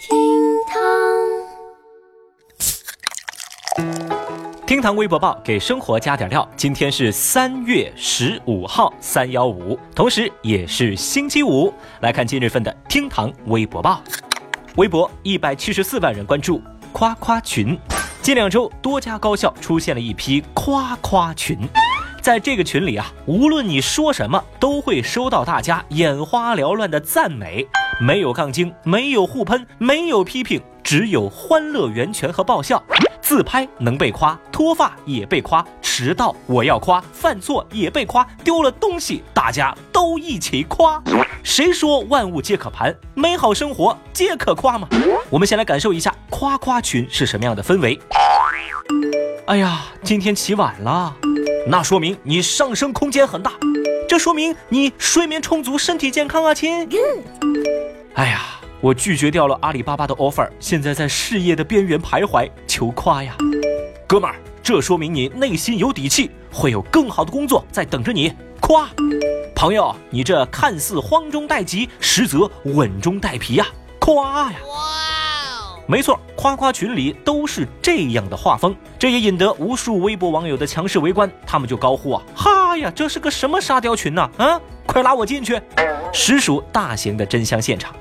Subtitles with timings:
[0.00, 0.16] 厅
[0.66, 0.80] 堂
[4.66, 6.48] 厅堂微博报给生活加点料。
[6.56, 11.70] 今天是三月十五号，三幺五，同时也是星期五。
[12.00, 14.02] 来看今日份的厅堂微博报。
[14.76, 16.62] 微博一百七十四万人关注，
[16.92, 17.78] 夸夸群。
[18.22, 21.58] 近两周，多家高校出现了一批夸夸群。
[22.22, 27.68] 在这个群里啊，无论你说什么，都会收到大家眼花缭乱的赞美。
[28.00, 32.82] 没有杠精，没有互喷，没有批评，只有欢乐源泉和爆笑。
[33.20, 41.00] 自拍能被夸，脱发也被夸，迟到我要夸，犯错也被夸，丢了东西大家都一起夸。
[41.42, 44.88] 谁说万物皆可盘，美好生活皆可夸吗？
[45.28, 48.00] 我们先来感受一下夸夸群是什么样的氛围。
[49.46, 51.14] 哎呀，今天起晚了，
[51.68, 53.52] 那说明你上升空间很大，
[54.08, 56.88] 这说明你睡眠充足，身体健康啊，亲。
[58.14, 58.42] 哎呀。
[58.82, 63.36] 我拒绝掉了阿里巴巴的 offer，现在在事业的边缘徘徊，求夸呀，
[64.06, 68.88] 哥们儿，这说明你内心有底气，会有更好的工作在等着你，夸。
[69.54, 73.66] 朋友，你这看似慌中带急，实则稳中带皮呀，
[73.98, 74.58] 夸呀。
[74.66, 84.30] 哇，没错，夸夸群里都是这样的画风，这也引得无数微博网友的强势围观，他们就高呼啊，哈呀，这是个什么沙雕群呐？
[84.38, 85.60] 啊，快拉我进去，
[86.12, 87.94] 实属大型的真香现场。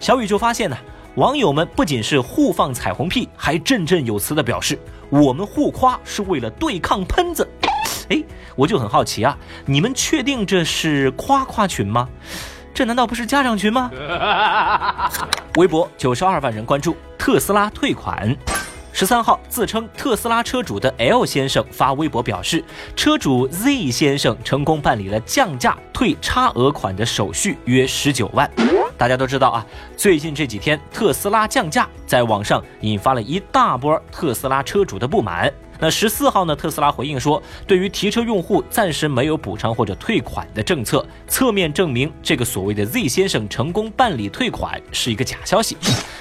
[0.00, 0.76] 小雨就发现呢，
[1.16, 4.78] 网友们不仅是互放彩虹屁，还振振有词的表示
[5.10, 7.48] 我们互夸是为了对抗喷子。
[8.08, 8.22] 哎，
[8.54, 12.08] 我就很好奇啊，你们确定这是夸夸群吗？
[12.72, 13.90] 这难道不是家长群吗？
[15.56, 18.36] 微博九十二万人关注特斯拉退款。
[18.98, 22.64] 十三号，自称特斯拉车主的 L 先生发微博表示，
[22.96, 28.50] 车主 Z 先生成功办理了降价退差额款的手续，约十九万。
[28.96, 29.66] 大家都知道啊，
[29.98, 35.52] 最近这几天特斯拉降价，在网上引发了一大波特斯拉车主的不满。
[35.78, 36.56] 那十四号呢？
[36.56, 45.76] 特斯拉回应说，对于提车用户暂时没有补偿或者退款的政策，侧面证明这个所谓的 Z 先生成功办理退款是一个假消息。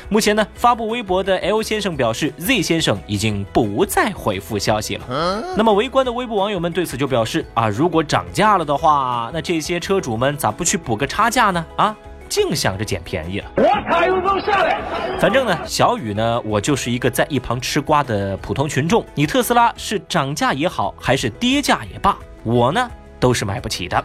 [0.10, 5.44] 目前呢，发布微博的 L 先生表示，Z 先生已经不再回复消息了。
[5.56, 11.66] 那么围观的微博网友们对此就表示啊，如果涨价了的话，那这些车主们咋不去补个差价呢？
[11.78, 11.96] 啊？
[12.30, 14.81] 净想着捡便宜了，我卡又能下来。
[15.19, 19.06] 反正呢，小雨呢，我就是一个在一旁吃瓜的普通群众。
[19.13, 24.03] 你特斯拉是涨价也好，还是跌价也罢，我呢都是买不起的。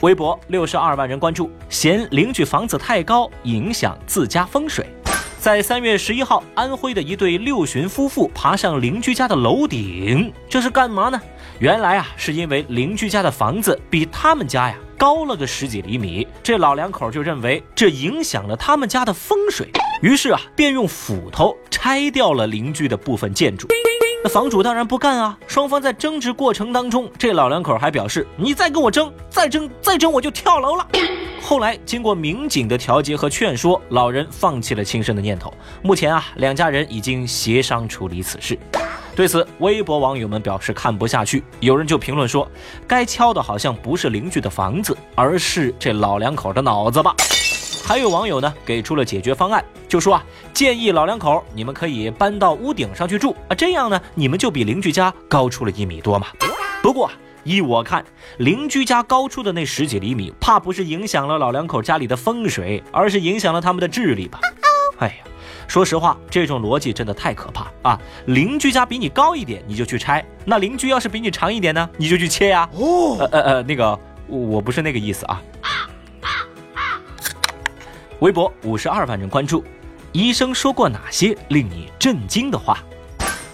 [0.00, 4.86] 微博六十二万人关注，嫌邻居房子太高影响自家风水。
[5.38, 11.20] 在三月十一号，安徽的一对六旬夫妇爬上邻居家的楼顶，这是干嘛呢？
[11.58, 14.76] 原来啊，是因为邻居家的房子比他们家呀。
[14.96, 19.68] 高了个十几厘米，这老两口就认为这影响了他们家的风水，
[20.00, 23.68] 于是啊，便用斧头拆掉了邻居的部分建筑。
[24.22, 25.36] 那房主当然不干啊！
[25.46, 30.88] 双方在争执过程当中，这老两口还表示：“你再跟我争，再争，再争，我就跳楼了。
[31.42, 35.52] ”后来经过民警的调解和劝说，老人放弃了轻生的念头。
[35.82, 38.58] 目前啊，两家人已经协商处理此事。
[39.16, 42.50] 对此，微博网友们表示看不下去，有人就评论说
[42.84, 47.14] ：“该敲的好像不是邻居的房子，而是这老两口的脑子吧。”
[47.86, 56.26] 还有网友呢给出了解决方案，就说啊，建议老两口你们可以搬到屋顶上去住啊，这样呢你们就比邻居家高出了一米多嘛。
[56.82, 57.08] 不过
[57.44, 58.04] 依我看，
[58.38, 64.40] 邻居家高出的那十几厘米，怕不是影响了老两口家里的风水，而是影响了他们的智力吧。
[64.98, 65.14] 哎呀。
[65.66, 68.00] 说实话，这种逻辑真的太可怕啊！
[68.26, 72.68] 邻居家比你高一点，你就去拆；那邻居要是比你长一点呢，你就去切呀。
[72.72, 73.98] 哦，呃呃呃，那个，
[74.28, 75.42] 我不是那个意思啊。
[78.20, 79.64] 微博五十二万人关注，
[80.12, 82.78] 医生说过哪些令你震惊的话？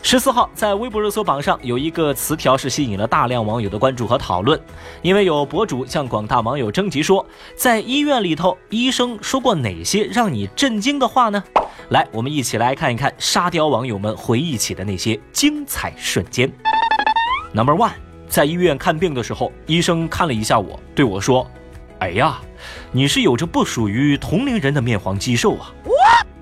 [0.02, 4.58] 十四号，在微博热搜榜上有一个词条是吸引了大量网友的关注和讨论，
[5.02, 7.24] 因为有博主向广大网友征集说，
[7.54, 11.42] 在医院里头，医生说过哪些让你震惊的话呢？
[11.90, 16.50] 来，我们一起来看一看沙雕网友们回忆起的那些精彩瞬间。
[17.52, 17.92] Number one，
[18.26, 21.48] 在医院看病的时候，医生看了一下我，对我说
[22.00, 22.40] ：“哎呀，
[22.90, 25.70] 你是有着不属于同龄人的面黄肌瘦啊。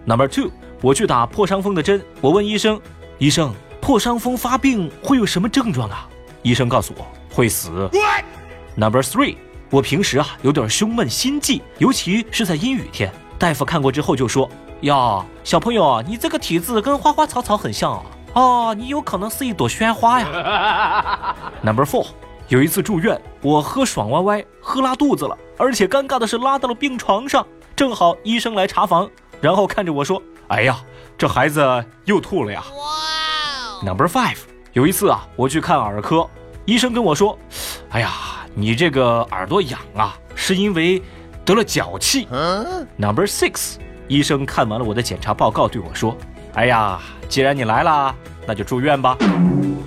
[0.07, 0.51] ”Number two，
[0.81, 2.81] 我去打破伤风的针，我问医生
[3.19, 6.09] ：“医生，破伤风发病会有什么症状啊？”
[6.43, 7.91] 医生告诉我会死。
[8.77, 9.37] Number three，
[9.71, 14.49] 我平时啊有点胸闷心悸，尤其是在阴雨天，大夫看过之后就说。
[14.83, 18.03] 呀，小朋友，你这个体质跟花花草草很像啊！
[18.35, 21.35] 哦，你有可能是一朵鲜花呀。
[21.63, 22.07] Number four，
[22.47, 27.45] 有一次住院，我喝爽歪歪，喝拉肚子了，而且尴尬的是拉到了病床上，
[27.75, 29.11] 正好医生来查房，
[29.41, 30.79] 然后看着我说：“哎呀，
[31.19, 32.63] 这孩子又吐了呀。
[33.81, 34.39] Number five，
[34.73, 36.29] 有一次啊，我去看耳科，
[36.65, 37.39] 医生跟我说，
[37.91, 38.11] 哎呀，
[38.55, 41.01] 你这个耳朵痒啊，是因为
[41.45, 42.27] 得了脚气。
[42.97, 43.77] Number six，
[44.09, 46.17] 医生看完了我的检查报告，对我说，
[46.55, 48.13] 哎呀，既然你来了，
[48.47, 49.17] 那就住院吧。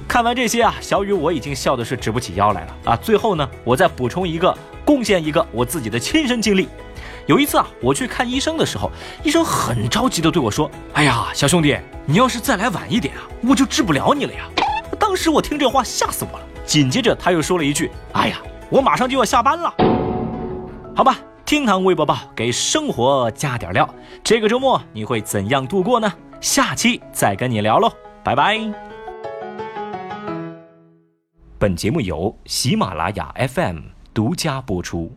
[0.07, 2.95] 看完这些啊，小雨我已经笑的是直不起腰来了啊。
[2.95, 6.69] 最后呢，我再补充一个，贡献一个我自己的亲身经历。
[7.27, 8.91] 有一次啊，我去看医生的时候，
[9.23, 14.49] 医生很着急的对我说：“哎呀，小兄弟，你要是再来晚一点啊，我就治不了你了呀。”
[14.99, 16.45] 当时我听这话吓死我了。
[16.65, 19.73] 紧接着他又说了一句：“哎呀，我马上就要下班了。”
[20.95, 23.87] 好吧，厅堂微博报给生活加点料。
[24.23, 26.11] 这个周末你会怎样度过呢？
[26.39, 27.91] 下期再跟你聊喽，
[28.23, 28.59] 拜拜。
[31.59, 33.77] 本节目由喜马拉雅 FM
[34.13, 35.15] 独家播出。